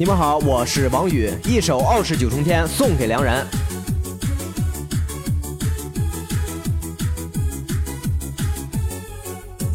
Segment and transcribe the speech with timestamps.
[0.00, 3.46] 你们好，我是王宇，一首《傲视九重天》送给良人。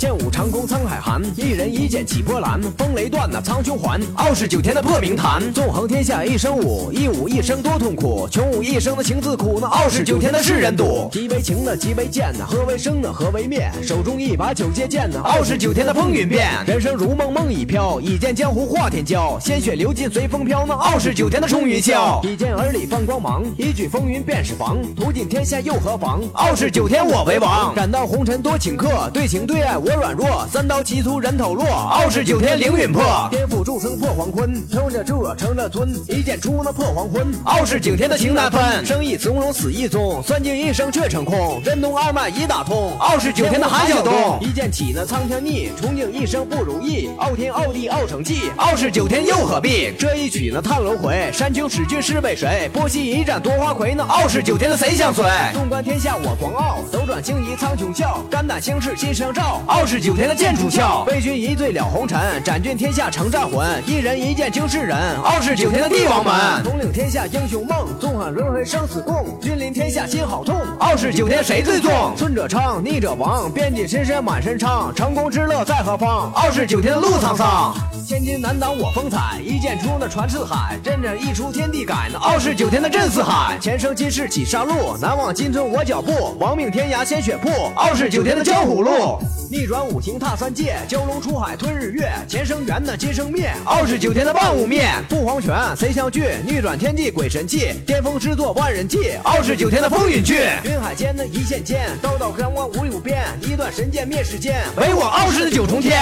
[0.05, 2.61] 剑舞长空沧海寒，一人一剑起波澜。
[2.77, 5.51] 风雷断那苍穹环，傲视九天的破名坛。
[5.51, 8.27] 纵横天下一生武，一武一生多痛苦。
[8.29, 11.09] 穷武一生的情自苦，那傲视九天的世人赌。
[11.11, 13.11] 极为情呢，极为剑呢，何为生呢？
[13.11, 13.67] 何为灭？
[13.81, 16.47] 手中一把九阶剑呢，傲视九天的风云变。
[16.67, 19.39] 人生如梦梦已飘，一剑江湖化天骄。
[19.39, 22.23] 鲜血流尽随风飘，那傲视九天的冲云霄。
[22.23, 24.77] 一剑而里放光芒，一举风云便是王。
[24.93, 26.21] 图尽天下又何妨？
[26.33, 27.73] 傲视九天我为王。
[27.73, 30.47] 斩断红尘多请客，对情对爱我软弱。
[30.51, 33.27] 三刀齐出人头落，傲视九天凌云破。
[33.31, 35.93] 颠覆众生破黄昏，成着柱成着尊。
[36.07, 38.85] 一剑出那破黄昏，傲视九天的情难分。
[38.85, 41.61] 生亦从容，死亦终，算尽一生却成空。
[41.63, 44.39] 任督二脉已打通，傲视九天的韩晓东。
[44.41, 47.09] 一剑起那苍天逆，憧憬一生不如意。
[47.17, 49.93] 傲天傲地傲成绩，傲视九天又何必？
[49.97, 52.69] 这一曲那叹轮回，山穷使君是被谁？
[52.73, 55.25] 波西一战夺花魁，那傲视九天的谁相随？
[55.53, 58.23] 纵观天下我狂傲，斗转星移苍穹笑。
[58.29, 61.03] 肝胆相视心相照，傲视九天的剑出鞘。
[61.07, 63.67] 为君一醉了红尘，斩尽天下成战魂。
[63.85, 66.63] 一人一剑惊世人，傲视九天的帝王门。
[66.63, 69.37] 统领天下英雄梦，纵横轮回生死共。
[69.41, 72.13] 君临天下心好痛，傲视九天谁最重？
[72.17, 74.93] 顺者昌，逆者亡，遍体深山满身伤。
[74.95, 76.31] 成功之乐在何方？
[76.33, 77.75] 傲视九天的路沧桑。
[78.05, 80.77] 千金难挡我风采，一剑出那传四海。
[80.83, 83.57] 阵阵一出天地改，那傲视九天的震四海。
[83.59, 86.37] 前生今世几杀戮，难忘今生我脚步。
[86.39, 89.17] 亡命天涯鲜血铺，傲视九天的江湖路。
[89.49, 92.11] 逆转五行踏三界，蛟龙出海吞日月。
[92.27, 94.87] 前生缘那今生灭，傲视九天的万物灭。
[95.09, 96.25] 凤凰拳谁相聚？
[96.45, 99.13] 逆转天地鬼神气，巅峰之作万人记。
[99.23, 103.25] 傲视九天的风云剧，云海间的一线间，刀刀阳光无有边。
[103.41, 105.99] 一段神剑灭世间，唯我傲视的九重天。